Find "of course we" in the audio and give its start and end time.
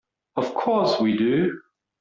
0.35-1.15